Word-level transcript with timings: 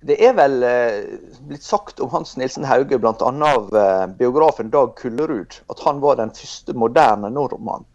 Det 0.00 0.14
er 0.22 0.34
vel 0.38 0.62
eh, 0.62 0.98
blitt 1.48 1.64
sagt 1.66 2.00
om 2.00 2.10
Hans 2.12 2.36
Nilsen 2.38 2.66
Hauge, 2.68 3.00
bl.a. 3.02 3.14
av 3.50 3.76
eh, 3.76 4.06
biografen 4.20 4.70
Dag 4.70 4.94
Kullerud, 4.96 5.58
at 5.66 5.80
han 5.82 5.98
var 6.00 6.20
den 6.20 6.30
første 6.30 6.74
moderne 6.78 7.30
nordmann. 7.34 7.86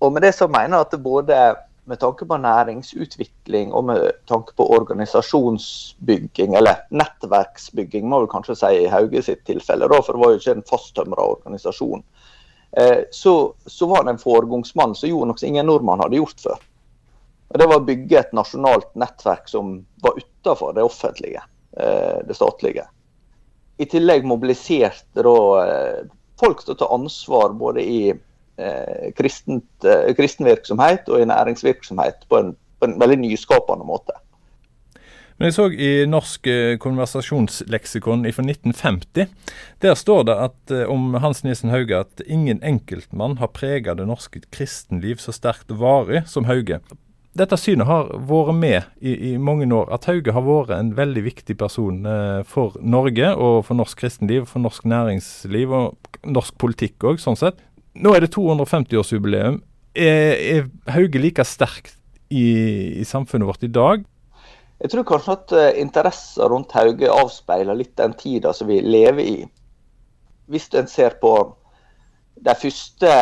Og 0.00 0.12
med 0.12 0.24
det 0.24 0.32
så 0.36 0.48
mener 0.48 0.78
jeg 0.78 0.86
at 0.86 0.94
det 0.94 1.02
både 1.04 1.40
med 1.86 2.00
tanke 2.00 2.26
på 2.26 2.36
næringsutvikling 2.42 3.74
og 3.76 3.84
med 3.90 4.06
tanke 4.28 4.56
på 4.56 4.66
organisasjonsbygging, 4.74 6.56
eller 6.56 6.80
nettverksbygging, 6.90 8.08
må 8.08 8.24
vi 8.24 8.30
kanskje 8.32 8.56
si 8.58 8.72
i 8.80 8.88
Hauge 8.90 9.22
sitt 9.22 9.44
tilfelle, 9.46 9.88
for 10.00 10.16
det 10.16 10.22
var 10.22 10.32
jo 10.32 10.40
ikke 10.40 10.56
en 10.56 10.66
fasttømra 10.66 11.28
organisasjon, 11.36 12.02
eh, 12.80 13.04
så, 13.12 13.36
så, 13.66 13.86
var 13.86 14.02
han 14.02 14.14
en 14.14 14.22
foregangsmann 14.22 14.96
som 14.98 15.12
gjorde 15.12 15.30
noe 15.30 15.46
ingen 15.46 15.70
nordmann 15.70 16.02
hadde 16.02 16.18
gjort 16.18 16.42
før. 16.48 16.66
Og 17.48 17.58
Det 17.58 17.68
var 17.70 17.78
å 17.78 17.86
bygge 17.86 18.18
et 18.20 18.34
nasjonalt 18.34 18.90
nettverk 18.98 19.48
som 19.50 19.78
var 20.02 20.18
utenfor 20.18 20.74
det 20.74 20.84
offentlige, 20.86 21.42
eh, 21.78 22.18
det 22.26 22.34
statlige. 22.34 22.86
I 23.78 23.86
tillegg 23.86 24.26
mobiliserte 24.26 25.22
da 25.22 25.38
eh, 25.62 26.04
folk 26.40 26.64
til 26.64 26.74
å 26.74 26.80
ta 26.80 26.90
ansvar 26.96 27.54
både 27.56 27.84
i 27.84 28.00
eh, 28.10 29.08
kristent, 29.16 29.88
kristen 30.18 30.48
virksomhet 30.48 31.08
og 31.08 31.22
i 31.22 31.30
næringsvirksomhet 31.30 32.26
på 32.28 32.40
en, 32.40 32.54
på 32.80 32.88
en 32.88 32.98
veldig 33.00 33.20
nyskapende 33.22 33.86
måte. 33.86 34.16
Men 35.36 35.50
jeg 35.50 35.54
så 35.58 35.66
i 35.68 35.88
Norsk 36.08 36.48
konversasjonsleksikon 36.80 38.22
fra 38.32 38.44
1950. 38.46 39.26
Der 39.84 39.98
står 40.00 40.22
det 40.30 40.36
at, 40.46 40.76
om 40.88 41.12
Hans 41.20 41.44
Nilsen 41.44 41.68
Hauge 41.68 41.98
at 42.06 42.22
ingen 42.24 42.62
enkeltmann 42.64 43.36
har 43.42 43.52
preget 43.52 44.00
det 44.00 44.08
norske 44.08 44.40
kristenliv 44.48 45.20
så 45.20 45.36
sterkt 45.36 45.74
og 45.76 45.82
varig 45.84 46.24
som 46.32 46.48
Hauge 46.48 46.80
dette 47.36 47.56
synet 47.60 47.88
har 47.88 48.08
vært 48.28 48.56
med 48.56 48.86
i, 49.00 49.12
i, 49.32 49.32
mange 49.36 49.66
år. 49.74 49.90
At 49.94 50.08
Hauge 50.08 50.32
har 50.32 50.44
vært 50.46 50.72
en 50.76 50.92
veldig 50.96 51.22
viktig 51.26 51.56
person 51.60 52.02
eh, 52.08 52.40
for 52.48 52.76
Norge 52.80 53.32
og 53.34 53.62
for 53.68 53.78
norsk 53.78 54.00
kristenliv, 54.00 54.46
for 54.50 54.64
norsk 54.64 54.86
næringsliv 54.88 55.74
og 55.76 56.10
norsk 56.26 56.56
politikk 56.60 57.06
òg, 57.06 57.20
sånn 57.22 57.38
sett. 57.38 57.60
Nå 57.96 58.12
er 58.14 58.24
det 58.24 58.32
250-årsjubileum. 58.36 59.60
Er, 59.96 60.32
er, 60.36 60.66
Hauge 60.92 61.20
like 61.20 61.44
sterk 61.48 61.92
i, 62.28 63.00
i, 63.00 63.04
samfunnet 63.08 63.48
vårt 63.48 63.64
i 63.64 63.72
dag? 63.72 64.04
Jeg 64.82 64.92
tror 64.92 65.06
kanskje 65.08 65.36
at 65.38 65.54
uh, 65.56 65.68
interessen 65.80 66.50
rundt 66.52 66.74
Hauge 66.76 67.08
avspeiler 67.08 67.78
litt 67.78 67.94
den 67.96 68.12
tida 68.18 68.52
som 68.56 68.68
vi 68.68 68.82
lever 68.84 69.24
i. 69.24 69.38
Hvis 70.52 70.68
en 70.76 70.88
ser 70.90 71.16
på 71.22 71.32
de 72.44 72.52
første 72.60 73.12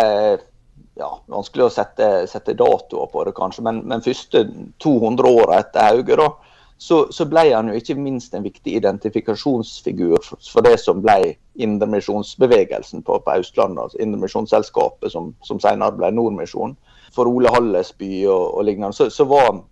ja, 0.99 1.11
vanskelig 1.31 1.67
å 1.67 1.73
sette, 1.75 2.09
sette 2.31 2.55
datoer 2.59 3.11
på 3.11 3.25
det, 3.27 3.35
kanskje, 3.37 3.65
men, 3.67 3.83
men 3.91 4.05
første 4.05 4.45
200 4.83 5.31
åra 5.31 5.61
etter 5.65 5.89
Hauge, 5.89 6.19
da, 6.21 6.29
så, 6.77 7.05
så, 7.15 7.25
ble 7.31 7.45
han 7.53 7.71
jo 7.71 7.79
ikke 7.79 7.95
minst 7.97 8.35
en 8.35 8.45
viktig 8.45 8.75
identifikasjonsfigur 8.81 10.19
for, 10.25 10.41
for 10.43 10.67
det 10.67 10.75
som 10.83 11.01
ble 11.05 11.37
indremisjonsbevegelsen 11.63 13.05
på, 13.07 13.21
på 13.23 13.37
Østlandet. 13.41 13.85
altså 13.85 14.01
Indremisjonsselskapet, 14.03 15.13
som, 15.13 15.31
som 15.47 15.63
senere 15.63 15.95
ble 15.95 16.11
Nordmisjon. 16.13 16.75
For 17.15 17.31
Ole 17.31 17.53
Hallesby 17.55 18.25
og, 18.27 18.59
og 18.59 18.67
lignende, 18.67 18.97
så, 18.97 19.07
så, 19.11 19.27
var 19.31 19.63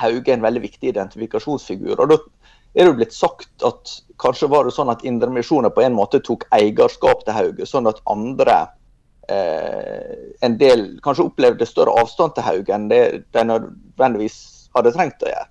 Hauge 0.00 0.32
en 0.32 0.42
veldig 0.42 0.64
viktig 0.64 0.94
identifikasjonsfigur. 0.94 2.00
og 2.00 2.14
da 2.14 2.18
er 2.70 2.86
det 2.86 2.90
jo 2.92 2.98
blitt 3.00 3.14
sagt 3.14 3.64
at 3.66 3.92
kanskje 4.22 4.48
var 4.48 4.64
det 4.64 4.72
sånn 4.76 4.92
at 4.92 5.04
Indremisjonen 5.04 5.72
på 5.74 5.82
en 5.84 5.96
måte 5.96 6.22
tok 6.24 6.46
eierskap 6.54 7.26
til 7.26 7.36
Hauge, 7.36 7.66
sånn 7.68 7.90
at 7.90 8.00
andre 8.08 8.62
en 9.30 10.56
del 10.58 10.84
kanskje 11.04 11.28
opplevde 11.28 11.68
større 11.68 11.94
avstand 12.00 12.34
til 12.34 12.46
Hauge 12.46 12.74
enn 12.74 12.88
det 12.90 13.02
de 13.34 13.44
nødvendigvis 13.46 14.38
hadde 14.74 14.92
trengt 14.94 15.24
å 15.24 15.30
gjøre. 15.30 15.48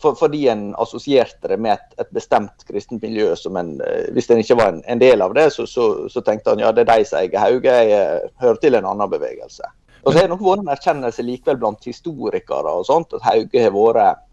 For, 0.00 0.16
fordi 0.16 0.46
en 0.48 0.70
assosierte 0.80 1.50
det 1.50 1.58
med 1.60 1.74
et, 1.74 1.98
et 2.00 2.12
bestemt 2.16 2.64
kristent 2.68 3.02
miljø. 3.04 3.34
som 3.36 3.56
en, 3.60 3.74
eh, 3.84 4.08
Hvis 4.12 4.30
en 4.30 4.40
ikke 4.40 4.56
var 4.56 4.72
en, 4.72 4.80
en 4.88 4.98
del 4.98 5.22
av 5.22 5.34
det, 5.36 5.50
så, 5.52 5.66
så, 5.66 6.08
så, 6.08 6.22
tenkte 6.24 6.54
han 6.54 6.62
ja, 6.64 6.72
det 6.72 6.86
er 6.86 6.94
de 6.94 7.04
som 7.04 7.20
eier 7.20 7.42
Hauge, 7.42 7.74
jeg 7.90 8.30
hører 8.40 8.60
til 8.62 8.78
en 8.78 8.88
annen 8.88 9.12
bevegelse. 9.12 9.68
Og 10.02 10.12
så 10.12 10.22
har 10.22 10.30
nok 10.32 10.42
vært 10.42 10.64
en 10.64 10.72
erkjennelse 10.72 11.22
likevel 11.26 11.60
blant 11.60 11.84
historikere 11.86 12.72
og 12.72 12.86
sånt, 12.88 13.12
at 13.12 13.26
Hauge 13.26 13.62
har 13.62 13.74
vært, 13.74 14.24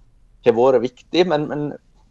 har 0.47 0.55
vært 0.57 0.85
viktig. 0.87 1.27
Men, 1.27 1.49
men, 1.51 1.65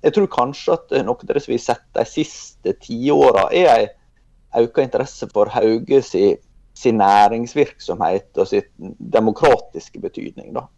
jeg 0.05 0.15
tror 0.15 0.29
kanskje 0.31 0.77
at 0.77 0.93
noe 1.03 1.19
av 1.19 1.33
det 1.33 1.41
som 1.43 1.51
vi 1.51 1.57
har 1.59 1.65
sett 1.65 1.87
de 1.97 2.05
siste 2.07 2.77
tiåra, 2.85 3.49
er 3.51 3.89
en 3.89 4.69
økt 4.69 4.79
interesse 4.85 5.27
for 5.33 5.51
Hauge 5.51 6.03
sin 6.07 6.37
sin 6.79 7.01
næringsvirksomhet 7.03 8.39
og 8.39 8.51
sitt 8.51 8.71
demokratiske 8.99 10.01
betydning. 10.03 10.53
da. 10.55 10.69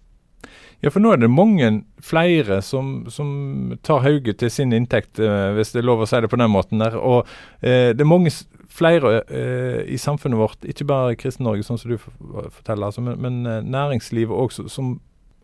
Ja, 0.81 0.89
for 0.89 1.03
nå 1.05 1.13
er 1.13 1.21
det 1.21 1.29
mange 1.29 1.69
flere 2.01 2.63
som, 2.65 3.03
som 3.13 3.75
tar 3.85 4.01
Hauge 4.01 4.33
til 4.33 4.51
sin 4.53 4.73
inntekt, 4.73 5.21
eh, 5.21 5.51
hvis 5.53 5.75
det 5.75 5.83
er 5.83 5.89
lov 5.91 6.01
å 6.01 6.09
si 6.09 6.21
det 6.25 6.31
på 6.33 6.41
den 6.41 6.53
måten. 6.53 6.81
der, 6.81 6.97
Og 6.97 7.29
eh, 7.61 7.93
det 7.93 8.01
er 8.01 8.09
mange 8.09 8.33
flere 8.73 9.21
eh, 9.29 9.83
i 9.93 9.99
samfunnet 10.01 10.41
vårt, 10.41 10.65
ikke 10.65 10.89
bare 10.89 11.19
Kristen-Norge, 11.21 11.67
sånn 11.67 11.81
som 11.83 11.93
du 11.93 11.99
forteller, 12.01 12.89
altså, 12.89 13.05
men, 13.05 13.21
men 13.21 13.39
eh, 13.45 13.61
næringslivet 13.67 14.33
også, 14.33 14.71
som 14.73 14.95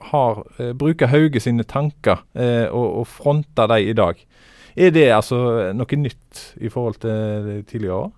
har, 0.08 0.40
eh, 0.56 0.72
bruker 0.72 1.12
Hauge 1.12 1.42
sine 1.44 1.68
tanker 1.68 2.24
eh, 2.32 2.70
og, 2.70 3.02
og 3.02 3.06
fronter 3.10 3.68
dem 3.74 3.90
i 3.90 3.96
dag. 3.96 4.22
Er 4.76 4.92
det 4.92 5.10
altså 5.12 5.38
noe 5.76 6.00
nytt 6.00 6.46
i 6.60 6.72
forhold 6.72 7.00
til 7.04 7.64
tidligere 7.68 8.06
år? 8.06 8.10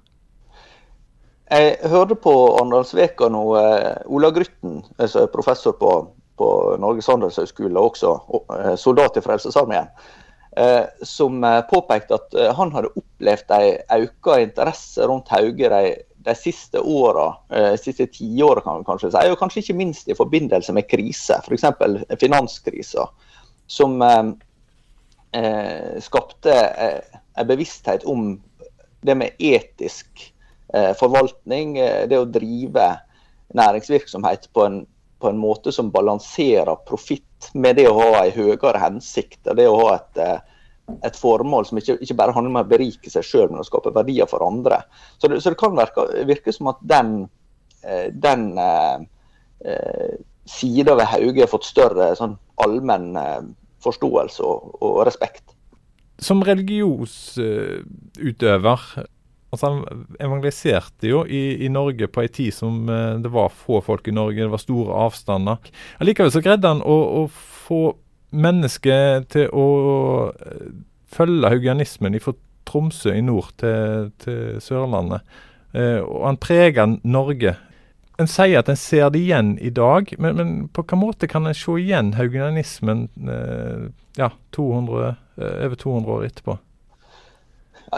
Jeg 1.49 1.79
hørte 1.89 2.13
på 2.21 2.33
Arendalsveka 2.59 3.31
nå 3.33 3.43
eh, 3.57 4.03
Ola 4.13 4.29
Grytten, 4.37 4.83
altså 5.01 5.25
professor 5.33 5.73
på, 5.81 5.93
på 6.37 6.49
Norges 6.81 7.09
handelshøyskole 7.09 7.73
og 7.81 7.95
også 7.95 8.11
eh, 8.59 8.75
soldat 8.77 9.17
i 9.17 9.23
Frelsesarmeen, 9.25 9.89
eh, 10.61 10.85
som 11.09 11.41
påpekte 11.71 12.19
at 12.19 12.37
han 12.59 12.75
hadde 12.75 12.93
opplevd 13.01 13.57
en 13.57 14.05
økt 14.05 14.31
interesse 14.43 15.09
rundt 15.09 15.33
Hauge 15.33 15.73
de, 15.73 15.83
de 16.29 16.35
siste 16.37 16.85
de 16.85 17.81
siste 17.81 18.11
tiåra 18.13 18.61
kan 18.67 18.83
vi 18.83 18.89
kanskje 18.91 19.15
si, 19.15 19.29
og 19.33 19.41
kanskje 19.41 19.65
ikke 19.65 19.81
minst 19.81 20.13
i 20.13 20.19
forbindelse 20.19 20.77
med 20.77 20.91
krise, 20.91 21.41
f.eks. 21.49 21.65
finanskrisa, 22.21 23.09
som 23.65 24.03
eh, 24.05 24.35
skapte 26.05 26.53
en 26.61 27.49
bevissthet 27.49 28.05
om 28.05 28.35
det 29.01 29.17
med 29.17 29.33
etisk 29.39 30.29
Eh, 30.29 30.38
forvaltning, 30.99 31.79
eh, 31.79 32.09
det 32.09 32.19
å 32.21 32.29
drive 32.29 33.01
næringsvirksomhet 33.56 34.51
på 34.53 34.65
en, 34.67 34.87
på 35.19 35.29
en 35.31 35.39
måte 35.41 35.73
som 35.73 35.91
balanserer 35.91 36.77
profitt 36.89 37.51
med 37.55 37.77
det 37.79 37.89
å 37.89 37.97
ha 37.97 38.25
en 38.25 38.33
høyere 38.34 38.79
hensikt. 38.83 39.47
og 39.47 39.56
Det 39.56 39.69
å 39.69 39.81
ha 39.81 39.95
et, 39.97 40.19
eh, 40.25 40.39
et 41.09 41.17
formål 41.17 41.67
som 41.67 41.79
ikke, 41.81 41.99
ikke, 42.03 42.21
bare 42.21 42.34
handler 42.37 42.53
om 42.53 42.62
å 42.62 42.69
berike 42.69 43.11
seg 43.12 43.23
sjøl, 43.25 43.51
men 43.51 43.62
å 43.62 43.67
skape 43.67 43.97
verdier 43.97 44.27
for 44.29 44.41
andre. 44.47 44.79
Så 45.19 45.25
det, 45.29 45.37
så 45.43 45.49
det 45.55 45.61
kan 45.61 45.79
virke, 45.79 46.01
virke, 46.29 46.51
som 46.53 46.67
at 46.73 46.81
den, 46.81 47.09
den 48.12 48.59
eh, 48.59 48.99
sida 50.49 50.93
ved 50.99 51.06
Hauge 51.12 51.41
har 51.45 51.50
fått 51.50 51.69
større 51.69 52.06
sånn 52.19 52.35
allmenn 52.65 53.09
forståelse 53.85 54.41
og, 54.43 54.59
og 54.83 55.06
respekt. 55.06 55.45
Som 56.19 56.43
religionsutøver, 56.43 58.79
Altså, 59.49 59.71
han 59.71 60.09
evangeliserte 60.21 61.09
jo 61.09 61.23
i, 61.25 61.57
i, 61.65 61.71
Norge 61.73 62.11
på 62.13 62.21
ei 62.21 62.29
tid 62.29 62.53
som 62.53 62.83
eh, 62.93 63.15
det 63.23 63.31
var 63.33 63.55
få 63.55 63.81
folk 63.85 64.09
i 64.11 64.13
Norge, 64.13 64.43
det 64.43 64.53
var 64.53 64.61
store 64.61 64.99
avstander. 65.07 65.71
Allikevel 66.03 66.35
så 66.35 66.43
greide 66.45 66.69
han 66.69 66.83
å, 66.85 66.99
å 67.23 67.23
få 67.69 67.83
mennesker 68.37 69.25
til 69.33 69.49
å 69.57 69.69
eh, 70.35 70.69
følge 71.09 71.55
haugianismen 71.55 72.19
fra 72.21 72.37
Tromsø 72.69 73.15
i 73.17 73.25
nord 73.25 73.55
til, 73.61 74.11
til 74.21 74.61
Sørlandet. 74.61 75.25
Eh, 75.73 76.01
og 76.03 76.27
han 76.27 76.41
preger 76.41 76.99
Norge. 77.09 77.57
En 78.19 78.29
sier 78.29 78.61
at 78.61 78.69
en 78.69 78.79
ser 78.79 79.13
det 79.15 79.23
igjen 79.23 79.55
i 79.63 79.71
dag, 79.71 80.11
men, 80.19 80.37
men 80.37 80.55
på 80.69 80.83
hvilken 80.83 81.01
måte 81.01 81.29
kan 81.31 81.47
en 81.47 81.57
se 81.57 81.77
igjen 81.81 82.17
haugianismen 82.19 83.07
eh, 83.25 83.89
ja, 84.19 84.33
200, 84.57 85.13
eh, 85.39 85.61
over 85.69 85.79
200 85.79 86.17
år 86.17 86.25
etterpå? 86.27 86.59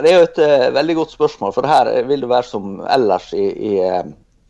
Det 0.03 0.11
er 0.11 0.19
jo 0.19 0.27
et 0.27 0.41
uh, 0.41 0.67
veldig 0.75 0.97
godt 1.01 1.15
spørsmål. 1.15 1.53
For 1.57 1.69
her 1.69 1.91
vil 2.09 2.25
det 2.25 2.31
være 2.31 2.49
som 2.49 2.81
ellers 2.89 3.31
i, 3.37 3.47
i, 3.71 3.73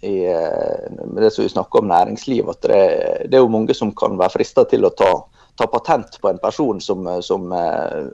i 0.07 0.15
uh, 0.31 1.01
det 1.17 1.33
som 1.35 1.45
vi 1.45 1.53
snakker 1.53 1.83
om 1.83 1.91
næringsliv, 1.91 2.51
at 2.53 2.63
det, 2.63 2.81
det, 3.27 3.37
er 3.37 3.45
jo 3.45 3.53
mange 3.53 3.75
som 3.77 3.93
kan 3.97 4.19
være 4.21 4.37
frista 4.39 4.65
til 4.71 4.87
å 4.87 4.93
ta, 4.97 5.11
ta, 5.59 5.69
patent 5.71 6.21
på 6.23 6.31
en 6.31 6.43
person 6.43 6.83
som, 6.85 7.09
som 7.27 7.51
uh, 7.55 8.07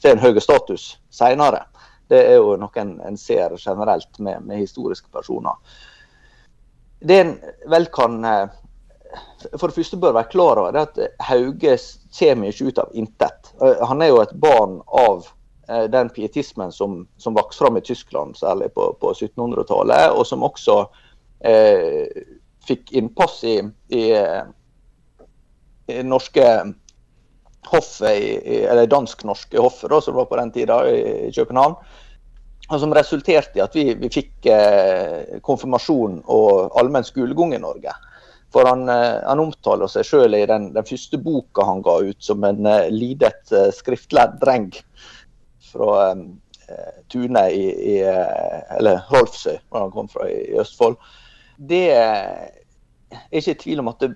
får 0.00 0.16
en 0.16 0.24
høy 0.24 0.40
status 0.42 0.94
senere. 1.14 1.64
Det 2.10 2.20
er 2.20 2.36
jo 2.36 2.58
noe 2.60 2.82
en, 2.82 2.98
en 3.06 3.16
ser 3.16 3.56
generelt 3.56 4.18
med, 4.18 4.44
med, 4.44 4.60
historiske 4.60 5.08
personer. 5.12 5.56
Det 7.04 7.16
en 7.20 7.32
vel 7.72 7.88
kan 7.92 8.20
for 9.54 9.68
det 9.68 9.76
første 9.76 9.96
bør 10.00 10.16
være 10.16 10.30
klar 10.32 10.58
over, 10.58 10.74
det 10.74 10.82
at 10.88 11.26
Hauge 11.28 11.76
kommer 12.18 12.50
ikke 12.50 12.68
ut 12.68 12.78
av 12.82 12.94
intet. 12.98 13.50
Han 13.86 14.02
er 14.02 14.10
jo 14.10 14.22
et 14.24 14.32
barn 14.40 14.80
av 14.88 15.28
Eh, 15.28 15.43
den 15.66 16.10
pietismen 16.12 16.72
som, 16.72 17.02
som 17.16 17.34
vokste 17.34 17.64
fram 17.64 17.76
i 17.76 17.82
Tyskland, 17.84 18.36
særlig 18.36 18.70
på, 18.74 18.90
på 19.00 19.12
1700-tallet, 19.12 20.12
og 20.12 20.26
som 20.28 20.44
også 20.44 20.78
eh, 21.44 22.24
fikk 22.68 22.92
innpass 22.96 23.42
i, 23.48 23.58
i, 23.96 24.04
i 25.92 26.02
norske 26.04 26.46
hoffet, 27.68 28.44
eller 28.44 28.86
dansk-norske 28.90 29.60
hoffet 29.60 30.04
som 30.04 30.16
var 30.18 30.28
på 30.28 30.36
den 30.40 30.52
tida 30.52 30.80
i 30.90 31.32
København. 31.34 31.76
Og 32.72 32.80
som 32.80 32.94
resulterte 32.96 33.58
i 33.58 33.62
at 33.64 33.74
vi, 33.76 33.90
vi 34.00 34.08
fikk 34.12 34.48
eh, 34.48 35.36
konfirmasjon 35.44 36.22
og 36.32 36.78
allmenn 36.80 37.04
skolegang 37.04 37.52
i 37.52 37.60
Norge. 37.60 37.92
For 38.54 38.64
han, 38.70 38.86
eh, 38.88 39.20
han 39.26 39.42
omtaler 39.42 39.90
seg 39.90 40.06
sjøl 40.08 40.36
i 40.38 40.46
den, 40.48 40.70
den, 40.72 40.86
første 40.88 41.20
boka 41.20 41.66
han 41.68 41.82
ga 41.84 41.98
ut 42.06 42.24
som 42.24 42.44
en 42.48 42.64
eh, 42.70 42.88
lidet 42.94 43.52
eh, 43.52 43.68
skriftlærd 43.74 44.38
dreng 44.40 44.70
fra 45.74 46.10
eh, 46.14 46.98
Tune 47.12 47.44
i, 47.52 47.64
i 47.92 47.94
Eller 48.78 49.02
Rolfsøy, 49.12 49.58
hvor 49.68 49.84
han 49.84 49.94
kom 49.94 50.10
fra, 50.10 50.28
i 50.30 50.54
Østfold. 50.60 50.96
Det 51.58 51.86
er 51.94 52.50
ikke 53.34 53.58
tvil 53.60 53.82
om 53.82 53.92
at 53.92 54.02
det, 54.02 54.14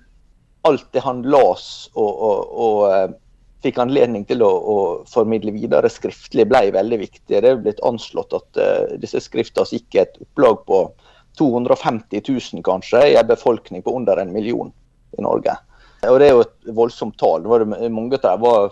alt 0.67 0.87
det 0.95 1.03
han 1.05 1.21
las 1.23 1.89
og, 1.93 2.09
og, 2.09 2.55
og 2.65 3.17
fikk 3.63 3.79
anledning 3.83 4.25
til 4.27 4.43
å, 4.45 4.49
å, 4.49 4.77
formidle 5.09 5.53
videre 5.55 5.91
skriftlig, 5.91 6.47
ble 6.49 6.69
veldig 6.75 6.99
viktig. 7.01 7.27
Det 7.29 7.39
er 7.39 7.63
blitt 7.63 7.81
anslått 7.87 8.35
at 8.37 8.59
uh, 8.59 8.97
disse 9.01 9.21
skriftene 9.23 9.79
gikk 9.79 9.99
et 9.99 10.19
opplag 10.23 10.61
på 10.67 10.83
250 11.39 12.23
000 12.23 12.63
kanskje, 12.65 13.03
i 13.11 13.17
en 13.19 13.27
befolkning 13.27 13.83
på 13.83 13.95
under 13.95 14.19
en 14.19 14.31
million 14.35 14.71
i 15.17 15.23
Norge. 15.23 15.55
Og 16.07 16.19
Det 16.19 16.29
er 16.29 16.35
jo 16.35 16.45
et 16.45 16.71
voldsomt 16.75 17.17
tall. 17.19 17.43
Mange 17.91 18.15
av 18.15 18.23
dem 18.23 18.43
var 18.43 18.71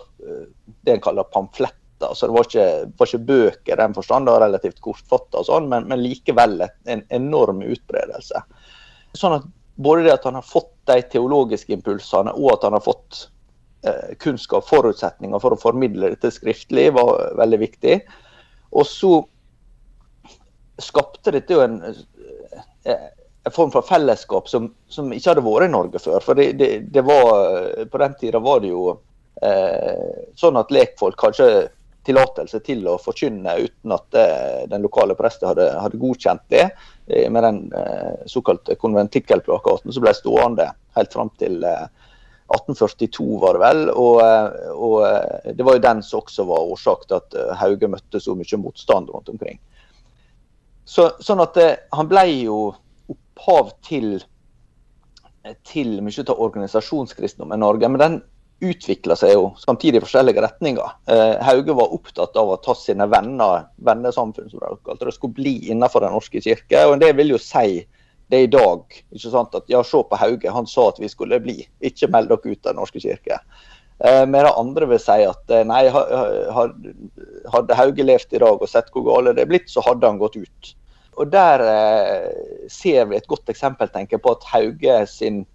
det 0.84 0.94
en 0.94 1.04
kaller 1.04 1.28
pamfletter. 1.28 1.76
Så 2.14 2.26
Det 2.26 2.34
var 2.34 2.46
ikke, 2.46 2.66
var 2.98 3.08
ikke 3.10 3.28
bøker 3.28 3.72
i 3.74 3.80
den 3.80 3.94
forstand, 3.96 4.26
det 4.26 4.34
var 4.36 4.44
relativt 4.46 4.82
kortfatta, 4.84 5.42
sånn, 5.46 5.66
men, 5.70 5.88
men, 5.90 6.02
likevel 6.02 6.62
en 6.62 7.02
enorm 7.14 7.64
utbredelse. 7.66 8.44
Sånn 9.18 9.40
at 9.40 9.54
Både 9.78 10.02
det 10.02 10.10
at 10.10 10.24
han 10.26 10.34
har 10.34 10.42
fått 10.42 10.72
de 10.90 10.96
teologiske 11.06 11.70
impulsene, 11.70 12.32
og 12.34 12.56
at 12.56 12.64
han 12.66 12.74
har 12.74 12.82
fått 12.82 13.28
Eh, 13.82 14.14
kunnskap, 14.18 14.64
forutsetninger 14.66 15.38
for 15.38 15.54
å 15.54 15.60
formidle 15.60 16.10
dette 16.10 16.32
skriftlig, 16.34 16.88
var 16.96 17.36
veldig 17.38 17.58
viktig. 17.62 18.00
Og 18.74 18.86
så 18.90 19.12
skapte 20.82 21.30
dette 21.36 21.54
jo 21.54 21.62
en, 21.62 21.76
eh, 22.84 23.04
en 23.46 23.54
form 23.54 23.70
for 23.70 23.86
fellesskap 23.86 24.48
som, 24.50 24.72
som, 24.90 25.12
ikke 25.14 25.30
hadde 25.30 25.46
vært 25.46 25.68
i 25.68 25.72
Norge 25.76 26.02
før. 26.02 26.18
For 26.26 26.34
det, 26.34 26.52
det, 26.58 26.70
det 26.90 27.04
var, 27.06 27.86
På 27.86 28.02
den 28.02 28.18
tida 28.18 28.42
var 28.42 28.60
det 28.66 28.74
jo 28.74 28.98
eh, 29.46 30.26
sånn 30.34 30.58
at 30.58 30.74
lekfolk 30.74 31.22
hadde 31.28 31.68
tillatelse 32.08 32.60
til 32.64 32.86
å 32.88 32.96
forkynne 33.00 33.54
uten 33.60 33.94
at 33.94 34.16
eh, 34.18 34.64
den 34.70 34.84
lokale 34.84 35.16
presten 35.18 35.50
hadde, 35.50 35.68
hadde, 35.76 36.00
godkjent 36.00 36.44
det. 36.52 36.64
Eh, 37.06 37.28
med 37.32 37.44
den 37.44 37.60
eh, 37.76 38.24
såkalte 38.30 38.78
konventikkelplakaten 38.80 39.92
som 39.92 40.04
ble 40.04 40.14
stående 40.16 40.70
helt 40.96 41.14
fram 41.14 41.30
til 41.40 41.60
eh, 41.68 41.86
1842 42.48 43.26
var 43.42 43.58
det 43.58 43.62
vel. 43.62 43.82
Og, 43.92 44.22
og, 44.72 45.52
det 45.52 45.66
var 45.66 45.76
jo 45.76 45.84
den 45.84 46.00
som 46.04 46.22
også 46.22 46.46
var 46.48 46.70
årsak 46.72 47.04
til 47.04 47.18
at 47.18 47.36
Hauge 47.60 47.90
møtte 47.92 48.22
så 48.24 48.32
mye 48.38 48.60
motstand 48.62 49.12
rundt 49.12 49.28
omkring. 49.28 49.60
Så, 50.88 51.10
sånn 51.20 51.44
at 51.44 51.60
han 51.92 52.08
ble 52.08 52.24
jo 52.46 52.62
opphav 53.12 53.74
til, 53.84 54.16
til 55.68 55.98
mye 56.00 56.24
av 56.24 56.40
organisasjonskristendommen 56.48 57.60
i 57.60 57.66
Norge. 57.66 57.92
Men 57.92 58.00
den 58.00 58.18
utvikla 58.64 59.14
seg 59.18 59.34
jo 59.36 59.44
samtidig 59.60 60.00
i 60.00 60.02
forskjellige 60.02 60.42
retninger. 60.42 60.94
Hauge 61.46 61.76
var 61.78 61.92
opptatt 61.94 62.34
av 62.40 62.50
at 62.56 62.66
sine 62.80 63.06
venner, 63.06 63.68
vennesamfunn 63.86 64.50
som 64.50 64.62
de 64.64 64.78
kalte 64.86 65.06
det, 65.06 65.14
skulle 65.14 65.36
bli 65.36 65.54
innenfor 65.70 66.02
Den 66.02 66.16
norske 66.16 66.42
kirke. 66.42 66.80
og 66.86 66.98
Det 66.98 67.12
vil 67.20 67.36
jo 67.36 67.38
si 67.38 67.84
det 68.28 68.42
i 68.42 68.50
dag. 68.52 68.82
ikke 69.12 69.30
sant, 69.30 69.54
at 69.54 69.68
ja, 69.68 69.82
Se 69.82 70.02
på 70.02 70.20
Hauge, 70.20 70.50
han 70.50 70.66
sa 70.66 70.88
at 70.88 71.00
vi 71.00 71.08
skulle 71.08 71.40
bli. 71.40 71.62
Ikke 71.80 72.10
meld 72.12 72.28
dere 72.28 72.52
ut 72.52 72.66
av 72.66 72.72
Den 72.72 72.80
norske 72.82 73.00
kirke. 73.00 73.40
Eh, 74.04 74.24
men 74.26 74.44
det 74.44 74.54
andre 74.54 74.88
vil 74.92 75.00
si 75.02 75.20
at 75.26 75.50
eh, 75.54 75.64
nei, 75.66 75.86
hadde 75.90 77.78
Hauge 77.78 78.04
levd 78.04 78.34
i 78.36 78.42
dag 78.42 78.60
og 78.62 78.70
sett 78.70 78.92
hvor 78.94 79.06
gale 79.08 79.34
det 79.34 79.46
er 79.46 79.50
blitt, 79.50 79.70
så 79.72 79.82
hadde 79.86 80.06
han 80.06 80.20
gått 80.20 80.36
ut. 80.36 80.74
Og 81.18 81.30
Der 81.32 81.64
eh, 81.66 82.68
ser 82.70 83.08
vi 83.10 83.18
et 83.18 83.26
godt 83.26 83.48
eksempel 83.50 83.90
tenker 83.90 84.18
jeg, 84.18 84.22
på 84.22 84.36
at 84.36 84.46
Hauge 84.52 85.00
sin, 85.10 85.40
eh, 85.42 85.46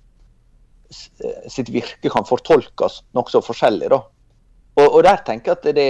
sitt 1.51 1.71
virke 1.73 2.11
kan 2.11 2.27
fortolkes 2.27 3.01
nokså 3.17 3.41
forskjellig. 3.45 3.89
da. 3.93 4.01
Og, 4.73 4.87
og, 4.87 4.99
der 5.05 5.21
tenker 5.25 5.53
jeg 5.53 5.59
at 5.59 5.75
det, 5.77 5.89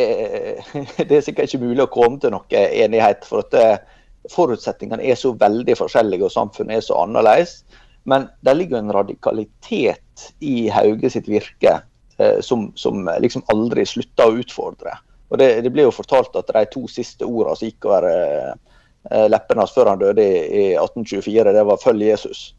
det, 1.08 1.18
er 1.18 1.26
sikkert 1.26 1.52
ikke 1.52 1.66
mulig 1.66 1.86
å 1.86 1.92
komme 1.92 2.20
til 2.20 2.34
noe 2.36 2.64
enighet. 2.84 3.28
for 3.28 3.46
at 3.46 3.54
det, 3.56 3.68
forutsetningene 4.32 5.04
er 5.04 5.18
så 5.20 5.34
veldig 5.36 5.76
forskjellige 5.78 6.28
og 6.28 6.34
samfunnet 6.34 6.80
er 6.80 6.86
så 6.86 7.00
annerledes. 7.04 7.62
Men 8.10 8.28
det 8.44 8.56
ligger 8.58 8.80
en 8.80 8.94
radikalitet 8.96 10.28
i 10.44 10.68
Hauge 10.72 11.10
sitt 11.12 11.28
virke 11.32 11.78
eh, 12.18 12.40
som, 12.44 12.70
som, 12.76 13.08
liksom 13.20 13.46
aldri 13.52 13.86
slutta 13.88 14.28
å 14.28 14.38
utfordre. 14.44 14.98
Og 15.32 15.40
det, 15.40 15.50
det 15.66 15.72
ble 15.74 15.88
jo 15.88 15.96
fortalt 15.96 16.36
at 16.40 16.52
de 16.52 16.66
to 16.72 16.84
siste 16.92 17.26
ordene 17.26 17.56
som 17.58 17.70
gikk 17.70 17.88
over 17.90 18.10
eh, 18.12 19.28
leppene 19.32 19.64
hans 19.64 19.74
før 19.76 19.94
han 19.94 20.04
døde 20.04 20.24
i, 20.24 20.44
i 20.44 20.66
1824, 20.76 21.56
det 21.56 21.64
var 21.68 21.80
'følg 21.82 22.12
Jesus'. 22.12 22.54